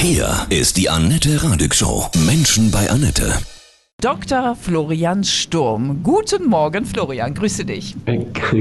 [0.00, 2.06] Hier ist die Annette Radig Show.
[2.24, 3.32] Menschen bei Annette.
[4.00, 4.54] Dr.
[4.54, 6.04] Florian Sturm.
[6.04, 7.34] Guten Morgen, Florian.
[7.34, 7.96] Grüße dich.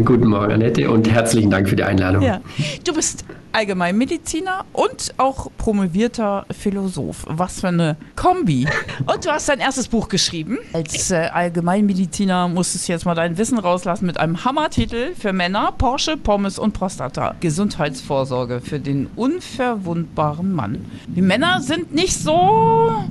[0.04, 2.24] Guten Morgen, Annette, und herzlichen Dank für die Einladung.
[2.24, 2.42] Ja.
[2.84, 7.26] Du bist Allgemeinmediziner und auch promovierter Philosoph.
[7.28, 8.68] Was für eine Kombi.
[9.06, 10.58] Und du hast dein erstes Buch geschrieben.
[10.74, 15.74] Als äh, Allgemeinmediziner musstest du jetzt mal dein Wissen rauslassen mit einem Hammertitel für Männer:
[15.78, 17.36] Porsche, Pommes und Prostata.
[17.40, 20.86] Gesundheitsvorsorge für den unverwundbaren Mann.
[21.08, 23.04] Die Männer sind nicht so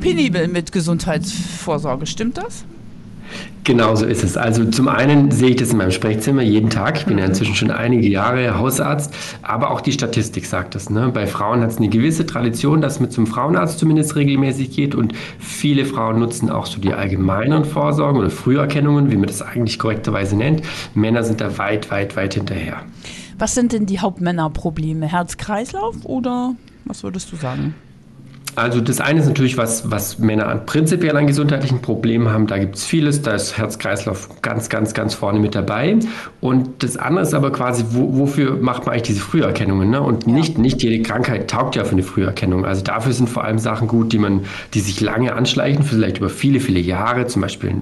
[0.00, 2.06] penibel mit Gesundheitsvorsorge.
[2.06, 2.64] Stimmt das?
[3.64, 4.36] Genau so ist es.
[4.36, 6.98] Also zum einen sehe ich das in meinem Sprechzimmer jeden Tag.
[6.98, 10.90] Ich bin ja inzwischen schon einige Jahre Hausarzt, aber auch die Statistik sagt das.
[10.90, 11.10] Ne?
[11.12, 15.14] Bei Frauen hat es eine gewisse Tradition, dass man zum Frauenarzt zumindest regelmäßig geht und
[15.38, 20.36] viele Frauen nutzen auch so die allgemeinen Vorsorgen oder Früherkennungen, wie man das eigentlich korrekterweise
[20.36, 20.60] nennt.
[20.94, 22.82] Männer sind da weit, weit, weit hinterher.
[23.38, 25.06] Was sind denn die Hauptmännerprobleme?
[25.06, 26.54] Herz-Kreislauf oder
[26.84, 27.74] was würdest du sagen?
[28.56, 32.46] Also das eine ist natürlich, was, was Männer prinzipiell an gesundheitlichen Problemen haben.
[32.46, 33.22] Da gibt es vieles.
[33.22, 35.96] Da ist Herz-Kreislauf ganz, ganz, ganz vorne mit dabei.
[36.40, 39.90] Und das andere ist aber quasi, wo, wofür macht man eigentlich diese Früherkennungen?
[39.90, 40.00] Ne?
[40.00, 42.64] Und nicht, nicht jede Krankheit taugt ja für eine Früherkennung.
[42.64, 44.42] Also dafür sind vor allem Sachen gut, die man,
[44.74, 47.74] die sich lange anschleichen, vielleicht über viele, viele Jahre, zum Beispiel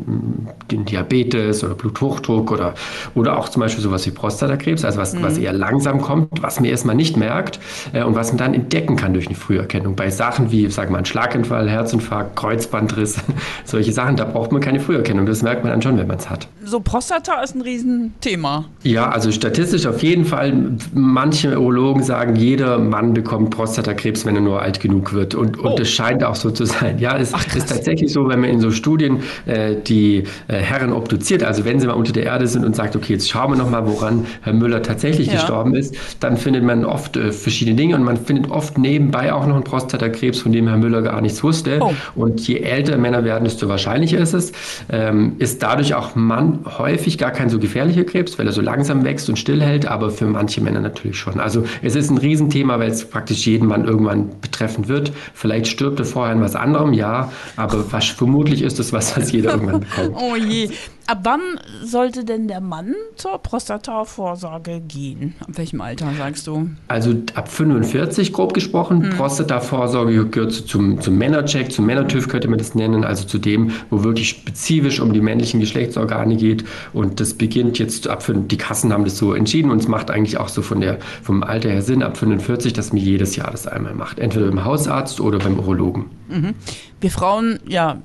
[0.70, 2.74] den Diabetes oder Bluthochdruck oder,
[3.14, 5.22] oder auch zum Beispiel sowas wie Prostatakrebs, also was, mhm.
[5.22, 7.61] was eher langsam kommt, was man erstmal nicht merkt
[7.92, 9.96] äh, und was man dann entdecken kann durch eine Früherkennung.
[9.96, 13.16] Bei Sachen wie wie, sag mal, ein Schlaganfall, Herzinfarkt, Kreuzbandriss,
[13.64, 15.27] solche Sachen, da braucht man keine Früherkennung.
[15.27, 16.48] Das merkt man dann schon, wenn man es hat.
[16.64, 18.64] So Prostata ist ein Riesenthema.
[18.83, 20.52] Ja, also statistisch auf jeden Fall.
[20.94, 25.34] Manche Urologen sagen, jeder Mann bekommt Prostatakrebs, wenn er nur alt genug wird.
[25.34, 25.77] Und, und oh.
[25.77, 26.98] das scheint auch so zu sein.
[26.98, 30.92] Ja, es Ach, ist tatsächlich so, wenn man in so Studien äh, die äh, Herren
[30.92, 33.56] obduziert, also wenn sie mal unter der Erde sind und sagt, okay, jetzt schauen wir
[33.56, 35.34] nochmal, woran Herr Müller tatsächlich ja.
[35.34, 39.46] gestorben ist, dann findet man oft äh, verschiedene Dinge und man findet oft nebenbei auch
[39.46, 41.78] noch einen Prostatakrebs, von dem Herr Müller gar nichts wusste.
[41.81, 41.92] Oh.
[42.14, 44.53] Und je älter Männer werden, desto wahrscheinlicher ist es.
[44.91, 49.05] Ähm, ist dadurch auch Mann häufig gar kein so gefährlicher Krebs, weil er so langsam
[49.05, 51.41] wächst und stillhält, aber für manche Männer natürlich schon.
[51.41, 55.12] Also es ist ein Riesenthema, weil es praktisch jeden Mann irgendwann betreffen wird.
[55.35, 59.33] Vielleicht stirbt er vorher an was anderem, ja, aber was, vermutlich ist es was, was
[59.33, 60.17] jeder irgendwann bekommt.
[60.17, 60.68] Oh je.
[61.07, 61.40] Ab wann
[61.83, 65.35] sollte denn der Mann zur Prostatavorsorge gehen?
[65.40, 66.70] Ab welchem Alter sagst du?
[66.89, 69.02] Also ab 45 grob gesprochen.
[69.02, 69.11] Hm.
[69.11, 74.05] Prostatavorsorge gehört zum, zum Männercheck, zum Männertüv könnte man das nennen, also zu dem, wo
[74.05, 76.64] wirklich spezifisch um die männlichen Geschlechtsorgane geht.
[76.92, 80.39] Und das beginnt jetzt ab, die Kassen haben das so entschieden und es macht eigentlich
[80.39, 83.67] auch so von der, vom Alter her Sinn, ab 45, dass man jedes Jahr das
[83.67, 84.18] einmal macht.
[84.18, 86.07] Entweder beim Hausarzt oder beim Urologen.
[86.29, 86.55] Mhm.
[87.02, 88.01] Wir Frauen, ja,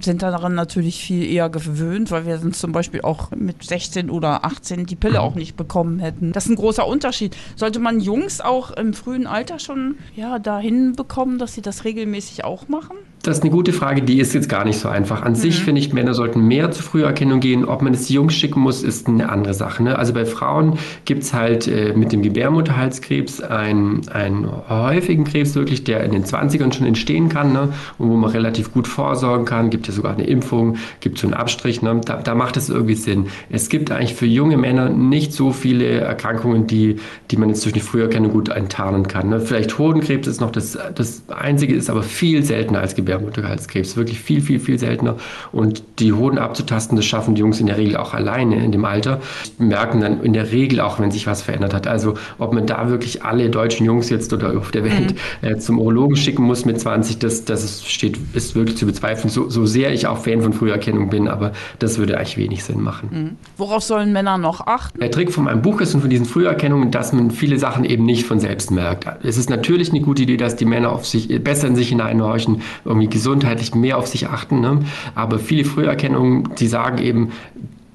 [0.00, 4.44] sind daran natürlich viel eher gewöhnt, weil wir sind zum Beispiel auch mit 16 oder
[4.44, 6.30] 18 die Pille auch nicht bekommen hätten.
[6.30, 7.36] Das ist ein großer Unterschied.
[7.56, 12.44] Sollte man Jungs auch im frühen Alter schon ja, dahin bekommen, dass sie das regelmäßig
[12.44, 12.96] auch machen?
[13.22, 15.22] Das ist eine gute Frage, die ist jetzt gar nicht so einfach.
[15.22, 15.36] An mhm.
[15.36, 17.64] sich finde ich, Männer sollten mehr zur Früherkennung gehen.
[17.64, 19.82] Ob man es Jungs schicken muss, ist eine andere Sache.
[19.82, 19.98] Ne?
[19.98, 25.82] Also bei Frauen gibt es halt äh, mit dem Gebärmutterhalskrebs einen, einen häufigen Krebs wirklich,
[25.82, 27.72] der in den 20ern schon entstehen kann ne?
[27.98, 29.70] und wo man relativ gut vorsorgen kann.
[29.70, 31.82] Gibt ja sogar eine Impfung, gibt so einen Abstrich.
[31.82, 32.00] Ne?
[32.04, 33.26] Da, da macht es irgendwie Sinn.
[33.50, 36.96] Es gibt eigentlich für junge Männer nicht so viele Erkrankungen, die,
[37.32, 39.30] die man jetzt durch eine Früherkennung gut enttarnen kann.
[39.30, 39.40] Ne?
[39.40, 43.05] Vielleicht Hodenkrebs ist noch das, das Einzige, ist aber viel seltener als Gebärmutterhalskrebs.
[43.06, 43.96] Gebärmutterhalskrebs.
[43.96, 45.16] Wirklich viel, viel, viel seltener.
[45.52, 48.84] Und die Hoden abzutasten, das schaffen die Jungs in der Regel auch alleine in dem
[48.84, 49.20] Alter.
[49.58, 51.86] Merken dann in der Regel auch, wenn sich was verändert hat.
[51.86, 55.48] Also ob man da wirklich alle deutschen Jungs jetzt oder auf der Welt mhm.
[55.48, 59.30] äh, zum Urologen schicken muss mit 20, das, das ist, steht, ist wirklich zu bezweifeln.
[59.30, 62.82] So, so sehr ich auch Fan von Früherkennung bin, aber das würde eigentlich wenig Sinn
[62.82, 63.08] machen.
[63.12, 63.36] Mhm.
[63.56, 64.98] Worauf sollen Männer noch achten?
[64.98, 68.04] Der Trick von meinem Buch ist und von diesen Früherkennungen, dass man viele Sachen eben
[68.04, 69.06] nicht von selbst merkt.
[69.22, 72.62] Es ist natürlich eine gute Idee, dass die Männer auf sich besser in sich hineinhorchen,
[72.96, 74.60] irgendwie gesundheitlich mehr auf sich achten.
[74.60, 74.80] Ne?
[75.14, 77.32] Aber viele Früherkennungen, die sagen eben,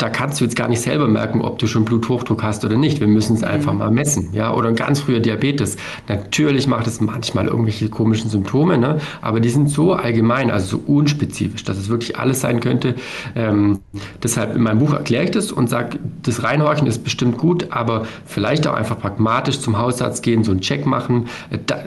[0.01, 2.99] da kannst du jetzt gar nicht selber merken, ob du schon Bluthochdruck hast oder nicht.
[2.99, 3.79] Wir müssen es einfach mhm.
[3.79, 4.29] mal messen.
[4.33, 4.53] Ja?
[4.53, 5.77] Oder ein ganz früher Diabetes.
[6.07, 8.99] Natürlich macht es manchmal irgendwelche komischen Symptome, ne?
[9.21, 12.95] aber die sind so allgemein, also so unspezifisch, dass es wirklich alles sein könnte.
[13.35, 13.79] Ähm,
[14.23, 18.05] deshalb in meinem Buch erkläre ich das und sage, das Reinhorchen ist bestimmt gut, aber
[18.25, 21.27] vielleicht auch einfach pragmatisch zum Hausarzt gehen, so einen Check machen.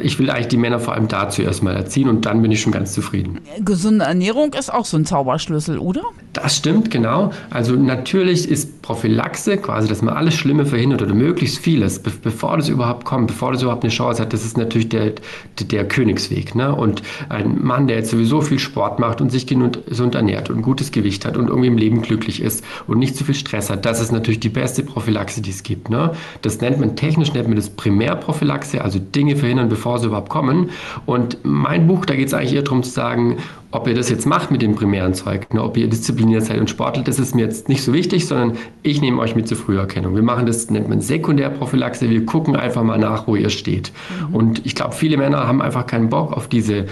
[0.00, 2.72] Ich will eigentlich die Männer vor allem dazu erstmal erziehen und dann bin ich schon
[2.72, 3.40] ganz zufrieden.
[3.64, 6.02] Gesunde Ernährung ist auch so ein Zauberschlüssel, oder?
[6.32, 7.30] Das stimmt, genau.
[7.50, 12.12] Also natürlich natürlich ist Prophylaxe, quasi, dass man alles Schlimme verhindert oder möglichst vieles, be
[12.22, 15.12] bevor das überhaupt kommt, bevor das überhaupt eine Chance hat, das ist natürlich der,
[15.58, 16.54] der, Königsweg.
[16.54, 16.74] Ne?
[16.74, 20.62] Und ein Mann, der jetzt sowieso viel Sport macht und sich gesund ernährt und ein
[20.62, 23.86] gutes Gewicht hat und irgendwie im Leben glücklich ist und nicht zu viel Stress hat,
[23.86, 25.88] das ist natürlich die beste Prophylaxe, die es gibt.
[25.88, 26.10] Ne?
[26.42, 30.68] Das nennt man technisch, nennt man das Primärprophylaxe, also Dinge verhindern, bevor sie überhaupt kommen.
[31.06, 33.38] Und mein Buch, da geht es eigentlich eher darum zu sagen,
[33.74, 36.70] ob ihr das jetzt macht mit dem primären Zeug, ne, ob ihr diszipliniert seid und
[36.70, 40.14] sportelt, das ist mir jetzt nicht so wichtig, sondern ich nehme euch mit zur Früherkennung.
[40.14, 43.92] Wir machen das, nennt man Sekundärprophylaxe, wir gucken einfach mal nach, wo ihr steht.
[44.28, 44.34] Mhm.
[44.34, 46.86] Und ich glaube, viele Männer haben einfach keinen Bock auf diese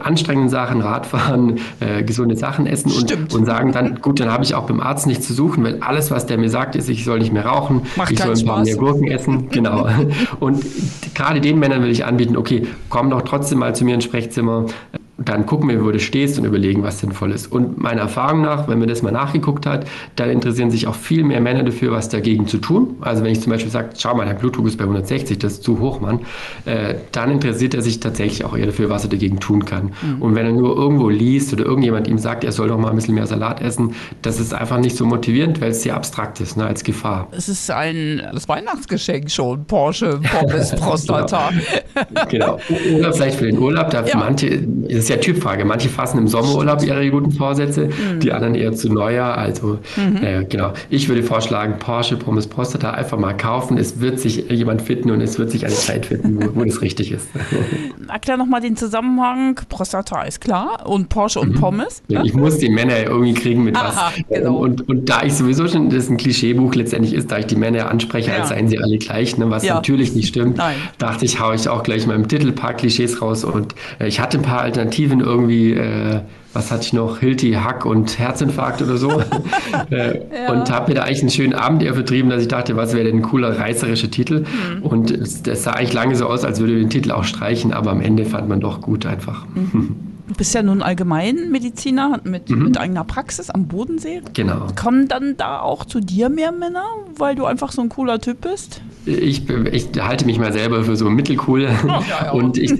[0.00, 4.54] anstrengenden Sachen, Radfahren, äh, gesunde Sachen essen und, und, sagen dann, gut, dann habe ich
[4.54, 7.20] auch beim Arzt nichts zu suchen, weil alles, was der mir sagt, ist, ich soll
[7.20, 8.66] nicht mehr rauchen, Macht ich soll ein paar Spaß.
[8.66, 9.48] mehr Gurken essen.
[9.58, 9.88] Genau.
[10.40, 10.62] und
[11.14, 14.66] gerade den Männern will ich anbieten, okay, komm doch trotzdem mal zu mir ins Sprechzimmer
[15.18, 17.50] dann gucken wir, wo du stehst und überlegen, was sinnvoll ist.
[17.50, 21.24] Und meiner Erfahrung nach, wenn man das mal nachgeguckt hat, dann interessieren sich auch viel
[21.24, 22.96] mehr Männer dafür, was dagegen zu tun.
[23.00, 25.64] Also wenn ich zum Beispiel sage, schau mal, dein Blutdruck ist bei 160, das ist
[25.64, 26.20] zu hoch, Mann,
[26.66, 29.90] äh, dann interessiert er sich tatsächlich auch eher dafür, was er dagegen tun kann.
[30.02, 30.22] Mhm.
[30.22, 32.96] Und wenn er nur irgendwo liest oder irgendjemand ihm sagt, er soll doch mal ein
[32.96, 36.56] bisschen mehr Salat essen, das ist einfach nicht so motivierend, weil es sehr abstrakt ist,
[36.56, 37.26] ne, als Gefahr.
[37.32, 41.50] Es ist ein das Weihnachtsgeschenk schon, Porsche, Pommes, Prostata.
[42.28, 42.60] genau.
[42.68, 42.98] genau.
[42.98, 44.16] Oder vielleicht für den Urlaub, da ja.
[44.16, 45.64] manche, das ist ja Typfrage.
[45.64, 48.20] Manche fassen im Sommerurlaub ihre guten Vorsätze, mhm.
[48.20, 49.38] die anderen eher zu Neujahr.
[49.38, 50.22] Also mhm.
[50.22, 50.72] äh, genau.
[50.90, 53.78] Ich würde vorschlagen, Porsche Pommes Prostata einfach mal kaufen.
[53.78, 56.82] Es wird sich jemand finden und es wird sich eine Zeit finden, wo, wo das
[56.82, 57.28] richtig ist.
[58.08, 59.58] Erklär nochmal den Zusammenhang.
[59.68, 61.60] Prostata ist klar und Porsche und mhm.
[61.60, 62.02] Pommes.
[62.08, 64.24] Ja, ich muss die Männer irgendwie kriegen mit Aha, was.
[64.28, 64.56] Genau.
[64.56, 67.90] Und, und da ich sowieso schon, das ein Klischeebuch letztendlich ist, da ich die Männer
[67.90, 68.38] anspreche, ja.
[68.38, 69.74] als seien sie alle gleich, ne, was ja.
[69.74, 70.76] natürlich nicht stimmt, Nein.
[70.98, 74.08] dachte ich, haue ich auch gleich mal im Titel ein paar Klischees raus und äh,
[74.08, 76.20] ich hatte ein paar Alternativen Alternativen irgendwie, äh,
[76.52, 79.10] was hatte ich noch, Hilti, Hack und Herzinfarkt oder so.
[79.90, 80.52] äh, ja.
[80.52, 83.04] Und habe mir da eigentlich einen schönen Abend eher vertrieben, dass ich dachte, was wäre
[83.04, 84.40] denn ein cooler reißerischer Titel.
[84.40, 84.82] Mhm.
[84.82, 87.90] Und es, das sah eigentlich lange so aus, als würde den Titel auch streichen, aber
[87.92, 89.46] am Ende fand man doch gut einfach.
[89.54, 89.96] Mhm.
[90.28, 92.64] Du bist ja nun Allgemeinmediziner mit, mhm.
[92.64, 94.20] mit eigener Praxis am Bodensee.
[94.34, 94.66] Genau.
[94.76, 96.84] Kommen dann da auch zu dir mehr Männer,
[97.16, 98.82] weil du einfach so ein cooler Typ bist?
[99.06, 101.66] Ich, ich halte mich mal selber für so mittelcool.
[101.82, 102.30] Oh, ja, ja.
[102.32, 102.74] Und ich,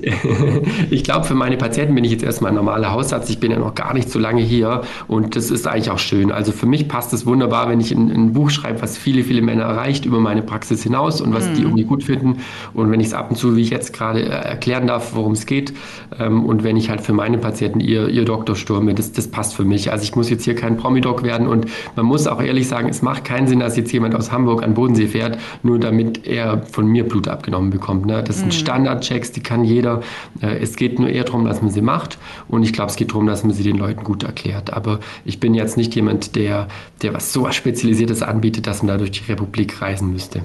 [0.90, 3.30] ich glaube, für meine Patienten bin ich jetzt erstmal ein normaler Hausarzt.
[3.30, 6.30] Ich bin ja noch gar nicht so lange hier und das ist eigentlich auch schön.
[6.30, 9.40] Also für mich passt es wunderbar, wenn ich ein, ein, Buch schreibe, was viele, viele
[9.40, 11.54] Männer erreicht über meine Praxis hinaus und was mhm.
[11.54, 12.38] die irgendwie gut finden.
[12.74, 15.32] Und wenn ich es ab und zu, wie ich jetzt gerade äh, erklären darf, worum
[15.32, 15.72] es geht.
[16.18, 19.54] Ähm, und wenn ich halt für meine Patienten ihr, ihr Doktor stürme, das, das passt
[19.54, 19.90] für mich.
[19.90, 23.02] Also ich muss jetzt hier kein Promi-Doc werden und man muss auch ehrlich sagen, es
[23.02, 26.86] macht keinen Sinn, dass jetzt jemand aus Hamburg an Bodensee fährt, nur damit er von
[26.86, 28.06] mir Blut abgenommen bekommt.
[28.06, 28.22] Ne?
[28.22, 28.52] Das sind mhm.
[28.52, 30.02] Standardchecks, die kann jeder.
[30.40, 32.18] Äh, es geht nur eher darum, dass man sie macht
[32.48, 34.72] und ich glaube, es geht darum, dass man sie den Leuten gut erklärt.
[34.72, 36.68] Aber ich bin jetzt nicht jemand, der,
[37.02, 40.42] der was so was Spezialisiertes anbietet, dass man da durch die Republik reisen müsste.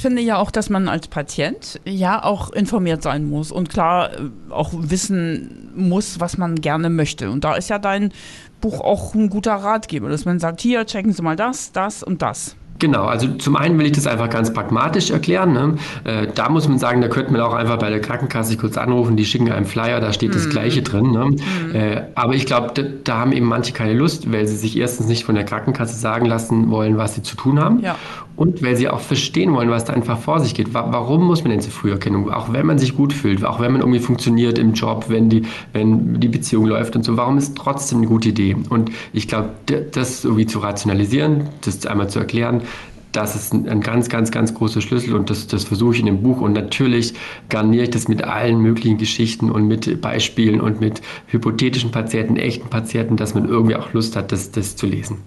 [0.00, 4.10] Ich finde ja auch, dass man als Patient ja auch informiert sein muss und klar
[4.14, 7.30] äh, auch wissen muss, was man gerne möchte.
[7.30, 8.10] Und da ist ja dein
[8.62, 12.22] Buch auch ein guter Ratgeber, dass man sagt, hier, checken Sie mal das, das und
[12.22, 12.56] das.
[12.80, 15.52] Genau, also zum einen will ich das einfach ganz pragmatisch erklären.
[15.52, 15.74] Ne?
[16.04, 19.16] Äh, da muss man sagen, da könnte man auch einfach bei der Krankenkasse kurz anrufen,
[19.16, 20.34] die schicken einem Flyer, da steht mhm.
[20.34, 21.10] das Gleiche drin.
[21.12, 21.26] Ne?
[21.26, 21.74] Mhm.
[21.74, 25.08] Äh, aber ich glaube, da, da, haben eben manche keine Lust, weil sie sich erstens
[25.08, 27.80] nicht von der Krankenkasse sagen lassen wollen, was sie zu tun haben.
[27.80, 27.96] Ja.
[28.40, 30.72] Und weil sie auch verstehen wollen, was da einfach vor sich geht.
[30.72, 32.30] Warum muss man denn zur Früherkennung?
[32.30, 35.42] Auch wenn man sich gut fühlt, auch wenn man irgendwie funktioniert im Job, wenn die,
[35.74, 38.56] wenn die Beziehung läuft und so, warum ist trotzdem eine gute Idee?
[38.70, 39.50] Und ich glaube,
[39.92, 42.62] das irgendwie zu rationalisieren, das einmal zu erklären,
[43.12, 46.22] das ist ein, ganz, ganz, ganz großer Schlüssel und das, das versuche ich in dem
[46.22, 46.40] Buch.
[46.40, 47.12] Und natürlich
[47.50, 52.70] garniere ich das mit allen möglichen Geschichten und mit Beispielen und mit hypothetischen Patienten, echten
[52.70, 55.18] Patienten, dass man irgendwie auch Lust hat, das, das zu lesen.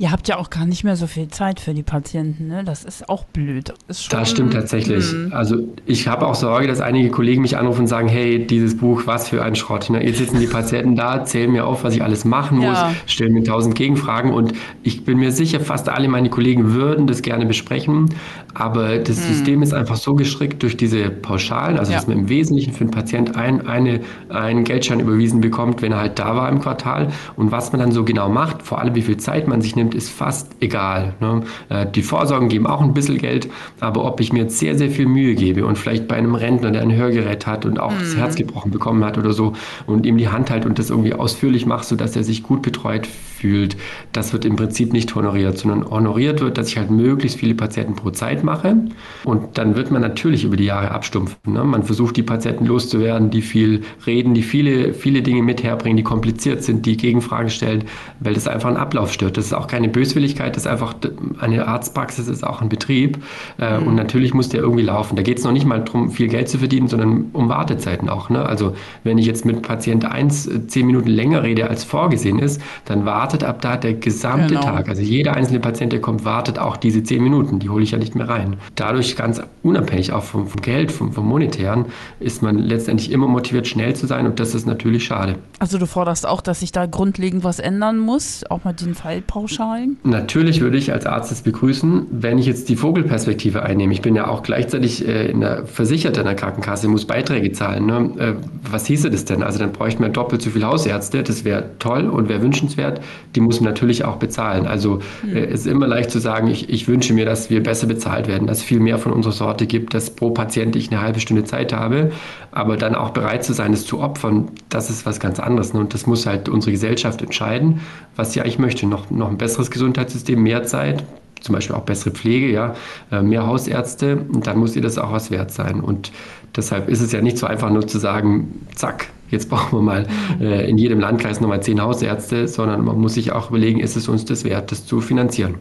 [0.00, 2.64] Ihr habt ja auch gar nicht mehr so viel Zeit für die Patienten, ne?
[2.64, 3.74] Das ist auch blöd.
[3.86, 5.12] Ist das stimmt tatsächlich.
[5.12, 5.36] Mh.
[5.36, 9.02] Also ich habe auch Sorge, dass einige Kollegen mich anrufen und sagen, hey, dieses Buch,
[9.04, 9.90] was für ein Schrott.
[9.90, 10.02] Ne?
[10.02, 12.70] Jetzt sitzen die Patienten da, zählen mir auf, was ich alles machen ja.
[12.70, 17.06] muss, stellen mir tausend Gegenfragen und ich bin mir sicher, fast alle meine Kollegen würden
[17.06, 18.06] das gerne besprechen,
[18.54, 19.34] aber das mhm.
[19.34, 21.98] System ist einfach so gestrickt durch diese Pauschalen, also ja.
[21.98, 25.98] dass man im Wesentlichen für einen Patient ein, eine, einen Geldschein überwiesen bekommt, wenn er
[25.98, 29.02] halt da war im Quartal und was man dann so genau macht, vor allem wie
[29.02, 31.14] viel Zeit man sich nimmt, nimmt, ist fast egal.
[31.20, 31.42] Ne?
[31.68, 33.48] Äh, die Vorsorgen geben auch ein bisschen Geld,
[33.80, 36.70] aber ob ich mir jetzt sehr, sehr viel Mühe gebe und vielleicht bei einem Rentner,
[36.70, 37.98] der ein Hörgerät hat und auch mhm.
[38.00, 39.52] das Herz gebrochen bekommen hat oder so
[39.86, 43.08] und ihm die Hand halt und das irgendwie ausführlich mache, sodass er sich gut betreut
[43.40, 43.76] fühlt,
[44.12, 47.94] das wird im Prinzip nicht honoriert, sondern honoriert wird, dass ich halt möglichst viele Patienten
[47.94, 48.76] pro Zeit mache.
[49.24, 51.36] Und dann wird man natürlich über die Jahre abstumpfen.
[51.46, 51.64] Ne?
[51.64, 56.02] Man versucht, die Patienten loszuwerden, die viel reden, die viele, viele Dinge mit herbringen, die
[56.02, 57.84] kompliziert sind, die Gegenfragen stellen,
[58.20, 59.36] weil das einfach einen Ablauf stört.
[59.36, 60.94] Das ist auch keine Böswilligkeit, das ist einfach
[61.40, 63.18] eine Arztpraxis, ist auch ein Betrieb.
[63.58, 63.86] Äh, mhm.
[63.88, 65.16] Und natürlich muss der irgendwie laufen.
[65.16, 68.28] Da geht es noch nicht mal darum, viel Geld zu verdienen, sondern um Wartezeiten auch.
[68.30, 68.44] Ne?
[68.44, 72.60] Also wenn ich jetzt mit Patient 1 äh, zehn Minuten länger rede, als vorgesehen ist,
[72.84, 74.62] dann wartet ab da der gesamte genau.
[74.62, 74.88] Tag.
[74.88, 77.58] Also jeder einzelne Patient, der kommt, wartet auch diese zehn Minuten.
[77.58, 78.56] Die hole ich ja nicht mehr rein.
[78.74, 81.86] Dadurch ganz unabhängig auch vom, vom Geld, vom, vom Monetären,
[82.18, 84.26] ist man letztendlich immer motiviert, schnell zu sein.
[84.26, 85.36] Und das ist natürlich schade.
[85.58, 89.98] Also du forderst auch, dass sich da grundlegend was ändern muss, auch mit den Fallpauschalen?
[90.02, 93.92] Natürlich würde ich als Arzt es begrüßen, wenn ich jetzt die Vogelperspektive einnehme.
[93.92, 97.86] Ich bin ja auch gleichzeitig äh, in der Versicherte in der Krankenkasse, muss Beiträge zahlen.
[97.86, 98.10] Ne?
[98.18, 98.34] Äh,
[98.70, 99.42] was hieße das denn?
[99.42, 101.22] Also dann bräuchten wir doppelt so viele Hausärzte.
[101.22, 103.00] Das wäre toll und wäre wünschenswert.
[103.34, 104.66] Die muss man natürlich auch bezahlen.
[104.66, 105.36] Also hm.
[105.36, 108.28] äh, es ist immer leicht zu sagen, ich, ich wünsche mir, dass wir besser bezahlt
[108.28, 111.20] werden, dass es viel mehr von unserer Sorte gibt, dass pro Patient ich eine halbe
[111.20, 112.12] Stunde Zeit habe.
[112.52, 115.72] Aber dann auch bereit zu sein, es zu opfern, das ist was ganz anderes.
[115.72, 115.80] Ne?
[115.80, 117.80] Und das muss halt unsere Gesellschaft entscheiden,
[118.16, 118.86] was sie eigentlich möchte.
[118.86, 121.04] Noch, noch ein besseres Gesundheitssystem, mehr Zeit,
[121.40, 122.74] zum Beispiel auch bessere Pflege, ja,
[123.10, 125.80] äh, mehr Hausärzte, und dann muss ihr das auch was wert sein.
[125.80, 126.12] Und
[126.56, 130.06] deshalb ist es ja nicht so einfach nur zu sagen, zack, jetzt brauchen wir mal
[130.40, 134.08] äh, in jedem Landkreis nochmal zehn Hausärzte, sondern man muss sich auch überlegen, ist es
[134.08, 135.56] uns das wert, das zu finanzieren.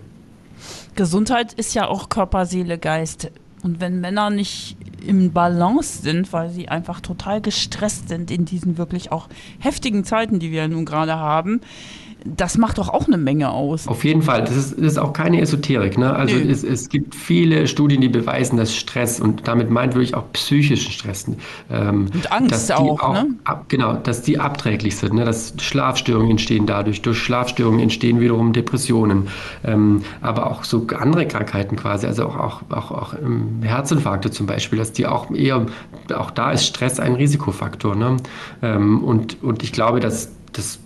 [0.95, 3.31] Gesundheit ist ja auch Körper, Seele, Geist.
[3.61, 8.77] Und wenn Männer nicht im Balance sind, weil sie einfach total gestresst sind in diesen
[8.77, 9.27] wirklich auch
[9.59, 11.61] heftigen Zeiten, die wir nun gerade haben,
[12.25, 13.87] das macht doch auch eine Menge aus.
[13.87, 14.41] Auf jeden Fall.
[14.41, 15.97] Das ist, das ist auch keine Esoterik.
[15.97, 16.13] Ne?
[16.13, 20.25] Also es, es, gibt viele Studien, die beweisen, dass Stress und damit meint wirklich auch
[20.33, 21.27] psychischen Stress.
[21.71, 23.35] Ähm, und Angst auch, auch, ne?
[23.45, 25.13] Ab, genau, dass die abträglich sind.
[25.13, 25.23] Ne?
[25.23, 27.01] Dass Schlafstörungen entstehen dadurch.
[27.01, 29.29] Durch Schlafstörungen entstehen wiederum Depressionen.
[29.63, 32.05] Ähm, aber auch so andere Krankheiten quasi.
[32.05, 33.13] Also auch, auch, auch, auch
[33.61, 35.65] Herzinfarkte zum Beispiel, dass die auch eher,
[36.13, 37.95] auch da ist Stress ein Risikofaktor.
[37.95, 38.17] Ne?
[38.61, 40.79] Ähm, und, und ich glaube, dass das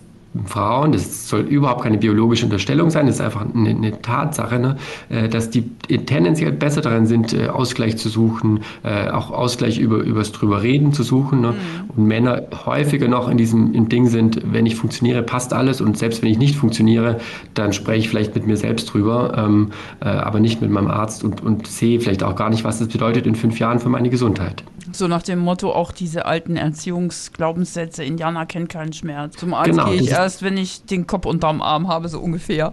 [0.46, 4.76] Frauen, das soll überhaupt keine biologische Unterstellung sein, das ist einfach eine, eine Tatsache, ne,
[5.08, 9.98] äh, dass die tendenziell besser darin sind, äh, Ausgleich zu suchen, äh, auch Ausgleich über
[9.98, 11.40] übers drüber reden zu suchen.
[11.40, 11.52] Ne?
[11.52, 11.90] Mhm.
[11.96, 15.96] Und Männer häufiger noch in diesem im Ding sind, wenn ich funktioniere, passt alles und
[15.96, 17.20] selbst wenn ich nicht funktioniere,
[17.54, 21.42] dann spreche ich vielleicht mit mir selbst drüber, ähm, aber nicht mit meinem Arzt und,
[21.42, 24.64] und sehe vielleicht auch gar nicht, was das bedeutet in fünf Jahren für meine Gesundheit.
[24.94, 29.36] So nach dem Motto auch diese alten Erziehungsglaubenssätze, Indianer kennen keinen Schmerz.
[29.36, 32.70] Zum Arzt genau, gehe ich erst, wenn ich den Kopf unterm Arm habe, so ungefähr.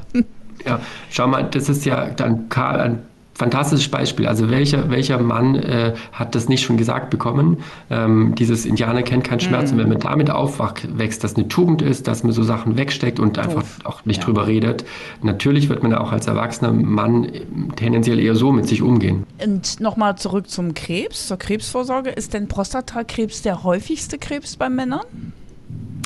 [0.65, 2.99] Ja, schau mal, das ist ja dann ein
[3.41, 4.27] fantastisches Beispiel.
[4.27, 7.57] Also welcher, welcher Mann äh, hat das nicht schon gesagt bekommen?
[7.89, 9.71] Ähm, dieses Indianer kennt keinen Schmerz.
[9.71, 9.77] Mhm.
[9.77, 13.39] Und wenn man damit aufwächst, dass eine Tugend ist, dass man so Sachen wegsteckt und
[13.39, 13.79] einfach Uff.
[13.83, 14.25] auch nicht ja.
[14.25, 14.85] drüber redet,
[15.23, 17.31] natürlich wird man auch als erwachsener Mann
[17.75, 19.25] tendenziell eher so mit sich umgehen.
[19.43, 22.11] Und nochmal zurück zum Krebs, zur Krebsvorsorge.
[22.11, 25.01] Ist denn Prostatakrebs der häufigste Krebs bei Männern?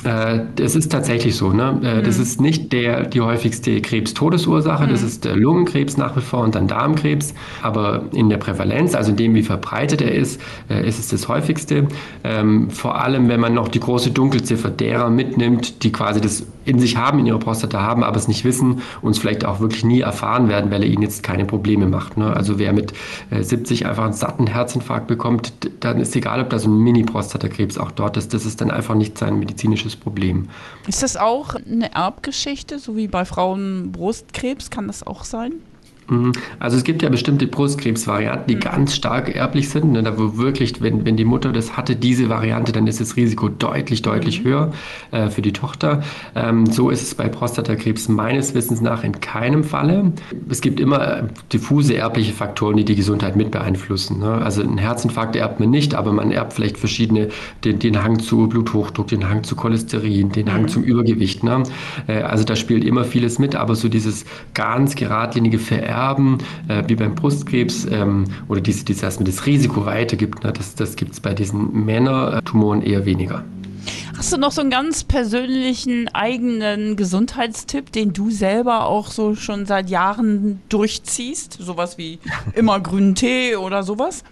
[0.04, 1.52] Äh, das ist tatsächlich so.
[1.52, 1.80] Ne?
[1.82, 2.22] Äh, das mhm.
[2.22, 4.90] ist nicht der, die häufigste Krebstodesursache, mhm.
[4.90, 7.34] das ist der Lungenkrebs nach wie vor und dann Darmkrebs.
[7.62, 11.28] Aber in der Prävalenz, also in dem, wie verbreitet er ist, äh, ist es das
[11.28, 11.88] häufigste.
[12.24, 16.80] Ähm, vor allem, wenn man noch die große Dunkelziffer derer mitnimmt, die quasi das in
[16.80, 19.84] sich haben, in ihrer Prostata haben, aber es nicht wissen und es vielleicht auch wirklich
[19.84, 22.16] nie erfahren werden, weil er ihnen jetzt keine Probleme macht.
[22.16, 22.34] Ne?
[22.34, 22.92] Also wer mit
[23.30, 28.16] 70 einfach einen satten Herzinfarkt bekommt, dann ist egal, ob das ein Mini-Prostatakrebs auch dort
[28.16, 30.48] ist, das ist dann einfach nicht sein medizinisches Problem.
[30.88, 34.70] Ist das auch eine Erbgeschichte, so wie bei Frauen Brustkrebs?
[34.70, 35.52] Kann das auch sein?
[36.08, 36.32] Mhm.
[36.58, 38.60] Also es gibt ja bestimmte Brustkrebsvarianten, die mhm.
[38.60, 39.92] ganz stark erblich sind.
[39.92, 43.16] Ne, da wo wirklich, wenn, wenn die Mutter das hatte, diese Variante, dann ist das
[43.16, 44.48] Risiko deutlich, deutlich mhm.
[44.48, 44.72] höher
[45.10, 46.02] äh, für die Tochter.
[46.34, 50.12] Ähm, so ist es bei Prostatakrebs meines Wissens nach in keinem Falle.
[50.48, 51.22] Es gibt immer äh,
[51.52, 54.20] diffuse erbliche Faktoren, die die Gesundheit mit beeinflussen.
[54.20, 54.32] Ne?
[54.32, 57.28] Also ein Herzinfarkt erbt man nicht, aber man erbt vielleicht verschiedene,
[57.64, 60.68] den, den Hang zu Bluthochdruck, den Hang zu Cholesterin, den Hang mhm.
[60.68, 61.42] zum Übergewicht.
[61.42, 61.64] Ne?
[62.06, 66.38] Äh, also da spielt immer vieles mit, aber so dieses ganz geradlinige Vererben erben,
[66.68, 70.44] äh, wie beim Brustkrebs ähm, oder diese, diese, dass man das Risiko weitergibt.
[70.44, 70.52] Ne?
[70.52, 73.44] Das, das gibt es bei diesen Männertumoren eher weniger.
[74.16, 79.66] Hast du noch so einen ganz persönlichen eigenen Gesundheitstipp, den du selber auch so schon
[79.66, 81.58] seit Jahren durchziehst?
[81.60, 82.18] Sowas wie
[82.54, 84.24] immer grünen Tee oder sowas?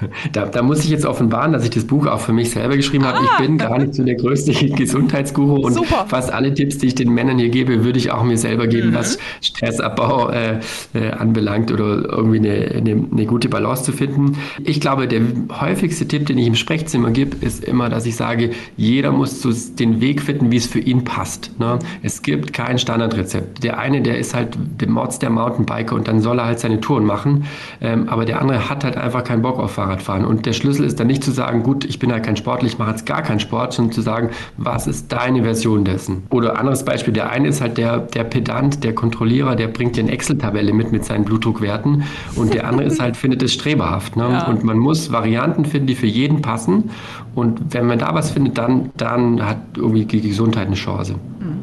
[0.32, 3.04] Da, da, muss ich jetzt offenbaren, dass ich das Buch auch für mich selber geschrieben
[3.06, 3.18] habe.
[3.18, 3.22] Ah.
[3.22, 6.06] Ich bin gar nicht so der größte Gesundheitsguru und Super.
[6.08, 8.90] fast alle Tipps, die ich den Männern hier gebe, würde ich auch mir selber geben,
[8.90, 8.94] mhm.
[8.94, 10.60] was Stressabbau äh,
[10.94, 14.36] äh, anbelangt oder irgendwie eine, eine, eine, gute Balance zu finden.
[14.64, 15.22] Ich glaube, der
[15.60, 19.50] häufigste Tipp, den ich im Sprechzimmer gebe, ist immer, dass ich sage, jeder muss so
[19.78, 21.58] den Weg finden, wie es für ihn passt.
[21.58, 21.78] Ne?
[22.02, 23.62] Es gibt kein Standardrezept.
[23.64, 26.80] Der eine, der ist halt der Mods der Mountainbiker und dann soll er halt seine
[26.80, 27.44] Touren machen.
[27.80, 30.24] Ähm, aber der andere hat halt einfach keinen Bock auf Fahrradfahren.
[30.24, 32.78] Und der Schlüssel ist dann nicht zu sagen, gut, ich bin halt kein Sportler, ich
[32.78, 36.24] mache jetzt gar keinen Sport, sondern zu sagen, was ist deine Version dessen?
[36.30, 40.02] Oder anderes Beispiel, der eine ist halt der, der Pedant, der Kontrollierer, der bringt dir
[40.02, 42.04] eine Excel-Tabelle mit mit seinen Blutdruckwerten
[42.36, 44.16] und der andere ist halt, findet es streberhaft.
[44.16, 44.28] Ne?
[44.30, 44.46] Ja.
[44.46, 46.90] Und man muss Varianten finden, die für jeden passen.
[47.34, 51.14] Und wenn man da was findet, dann, dann hat irgendwie die Gesundheit eine Chance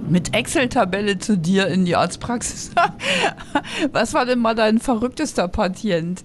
[0.10, 2.72] mit Excel-Tabelle zu dir in die Arztpraxis.
[3.92, 6.24] Was war denn mal dein verrücktester Patient?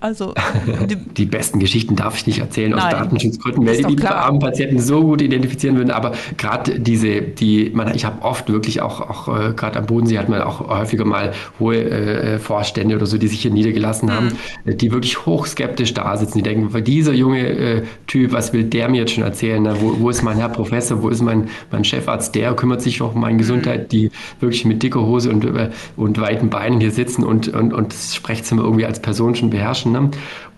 [0.00, 0.34] Also
[0.90, 4.78] die, die besten Geschichten darf ich nicht erzählen aus Datenschutzgründen, weil die, die armen Patienten
[4.78, 5.90] so gut identifizieren würden.
[5.90, 10.18] Aber gerade diese, die, man, ich habe oft wirklich auch, auch äh, gerade am Bodensee
[10.18, 14.12] hat man auch häufiger mal hohe äh, Vorstände oder so, die sich hier niedergelassen mhm.
[14.12, 14.28] haben,
[14.66, 16.38] die wirklich hochskeptisch da sitzen.
[16.38, 19.62] Die denken, dieser junge äh, Typ, was will der mir jetzt schon erzählen?
[19.62, 19.76] Ne?
[19.80, 21.02] Wo, wo ist mein Herr Professor?
[21.02, 22.34] Wo ist mein, mein Chefarzt?
[22.34, 24.10] Der kümmert sich auch meine Gesundheit, die
[24.40, 28.14] wirklich mit dicker Hose und, äh, und weiten Beinen hier sitzen und, und, und das
[28.14, 29.92] Sprechzimmer irgendwie als Person schon beherrschen.
[29.92, 30.10] Ne?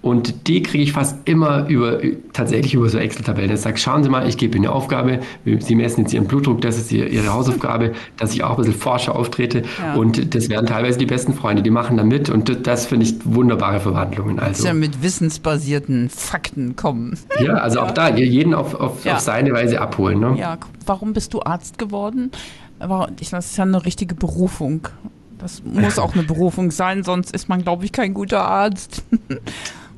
[0.04, 1.98] Und die kriege ich fast immer über,
[2.34, 3.50] tatsächlich über so Excel-Tabellen.
[3.52, 6.60] Ich sage, schauen Sie mal, ich gebe Ihnen eine Aufgabe, Sie messen jetzt Ihren Blutdruck,
[6.60, 9.62] das ist Ihre Hausaufgabe, dass ich auch ein bisschen forscher auftrete.
[9.78, 9.94] Ja.
[9.94, 12.28] Und das werden teilweise die besten Freunde, die machen da mit.
[12.28, 14.38] Und das, finde ich wunderbare Verwandlungen.
[14.40, 17.18] Also ja mit wissensbasierten Fakten kommen.
[17.40, 17.86] Ja, also ja.
[17.86, 20.20] auch da, jeden auf, auf, auf seine Weise abholen.
[20.20, 20.36] Ne?
[20.38, 22.30] Ja, warum bist du Arzt geworden?
[22.78, 24.86] Aber ich, das ist ja eine richtige Berufung.
[25.38, 29.02] Das muss auch eine Berufung sein, sonst ist man, glaube ich, kein guter Arzt.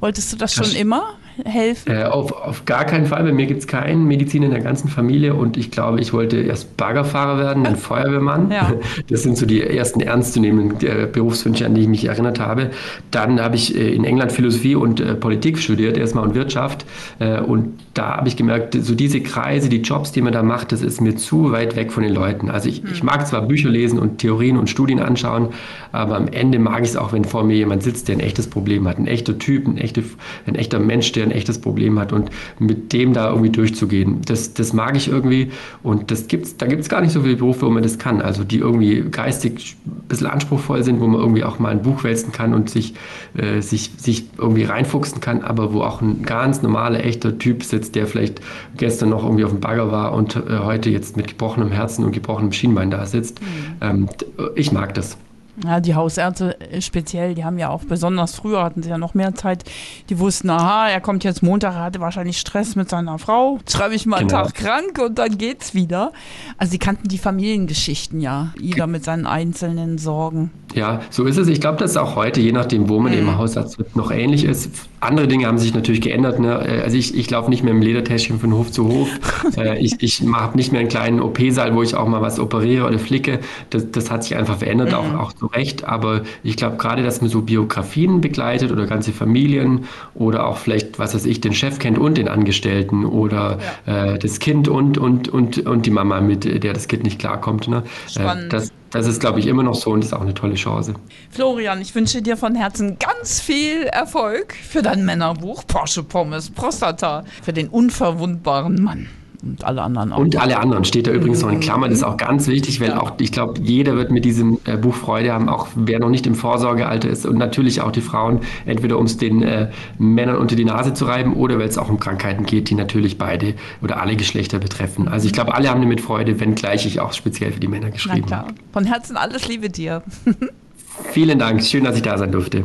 [0.01, 1.17] Wolltest du das schon immer?
[1.45, 1.93] Helfen?
[1.93, 3.25] Äh, auf, auf gar keinen Fall.
[3.25, 6.39] Bei mir gibt es keinen Medizin in der ganzen Familie und ich glaube, ich wollte
[6.39, 8.51] erst Baggerfahrer werden, dann Feuerwehrmann.
[8.51, 8.73] Ja.
[9.09, 12.71] Das sind so die ersten ernstzunehmenden äh, Berufswünsche, an die ich mich erinnert habe.
[13.11, 16.87] Dann habe ich äh, in England Philosophie und äh, Politik studiert, erstmal und Wirtschaft.
[17.19, 20.73] Äh, und da habe ich gemerkt, so diese Kreise, die Jobs, die man da macht,
[20.73, 22.51] das ist mir zu weit weg von den Leuten.
[22.51, 22.91] Also ich, hm.
[22.93, 25.49] ich mag zwar Bücher lesen und Theorien und Studien anschauen,
[25.93, 28.49] aber am Ende mag ich es auch, wenn vor mir jemand sitzt, der ein echtes
[28.49, 28.99] Problem hat.
[28.99, 30.03] Ein echter Typ, ein, echte,
[30.47, 34.21] ein echter Mensch, der ein echtes Problem hat und mit dem da irgendwie durchzugehen.
[34.27, 35.51] Das, das mag ich irgendwie
[35.83, 38.21] und das gibt's, da gibt es gar nicht so viele Berufe, wo man das kann.
[38.23, 42.05] Also die irgendwie geistig ein bisschen anspruchsvoll sind, wo man irgendwie auch mal ein Buch
[42.05, 42.95] wälzen kann und sich,
[43.37, 47.95] äh, sich, sich irgendwie reinfuchsen kann, aber wo auch ein ganz normaler, echter Typ sitzt,
[47.95, 48.41] der vielleicht
[48.77, 52.13] gestern noch irgendwie auf dem Bagger war und äh, heute jetzt mit gebrochenem Herzen und
[52.13, 53.41] gebrochenem Schienbein da sitzt.
[53.41, 53.47] Mhm.
[53.81, 54.09] Ähm,
[54.55, 55.19] ich mag das.
[55.65, 59.15] Ja, die Hausärzte äh, speziell, die haben ja auch besonders früher hatten sie ja noch
[59.15, 59.65] mehr Zeit.
[60.11, 63.59] Die wussten, aha, er kommt jetzt Montag, er hatte wahrscheinlich Stress mit seiner Frau.
[63.69, 64.45] Schreibe ich mal einen genau.
[64.45, 66.13] Tag krank und dann geht's wieder.
[66.59, 70.51] Also sie kannten die Familiengeschichten ja, jeder mit seinen einzelnen Sorgen.
[70.75, 71.49] Ja, so ist es.
[71.49, 73.19] Ich glaube, dass auch heute, je nachdem, wo man mhm.
[73.21, 74.71] im Hausarzt wird, noch ähnlich ist.
[75.07, 76.39] Andere Dinge haben sich natürlich geändert.
[76.39, 76.57] Ne?
[76.57, 79.09] Also ich, ich laufe nicht mehr im Ledertäschchen von Hof zu Hof.
[79.57, 82.87] Äh, ich ich habe nicht mehr einen kleinen OP-Saal, wo ich auch mal was operiere
[82.87, 83.39] oder flicke.
[83.71, 84.95] Das, das hat sich einfach verändert, mhm.
[84.97, 85.85] auch, auch zu Recht.
[85.85, 90.99] Aber ich glaube gerade, dass man so Biografien begleitet oder ganze Familien oder auch vielleicht,
[90.99, 94.15] was weiß ich, den Chef kennt und den Angestellten oder ja.
[94.15, 97.69] äh, das Kind und, und, und, und die Mama, mit der das Kind nicht klarkommt.
[97.69, 97.83] Ne?
[98.09, 98.45] Äh, Spannend.
[98.47, 100.95] Äh, das, das ist, glaube ich, immer noch so und ist auch eine tolle Chance.
[101.31, 107.25] Florian, ich wünsche dir von Herzen ganz viel Erfolg für dein Männerbuch Porsche Pommes Prostata,
[107.43, 109.09] für den unverwundbaren Mann
[109.47, 110.19] und alle anderen auch.
[110.19, 111.91] Und alle anderen steht da übrigens noch in Klammern.
[111.91, 113.01] Das ist auch ganz wichtig, weil ja.
[113.01, 116.27] auch, ich glaube, jeder wird mit diesem äh, Buch Freude haben, auch wer noch nicht
[116.27, 120.57] im Vorsorgealter ist und natürlich auch die Frauen, entweder um es den äh, Männern unter
[120.57, 124.01] die Nase zu reiben oder weil es auch um Krankheiten geht, die natürlich beide oder
[124.01, 125.09] alle Geschlechter betreffen.
[125.09, 128.31] Also ich glaube, alle haben damit Freude, wenngleich ich auch speziell für die Männer geschrieben
[128.31, 128.55] habe.
[128.73, 130.03] Von Herzen alles Liebe dir.
[131.13, 131.63] Vielen Dank.
[131.63, 132.65] Schön, dass ich da sein durfte.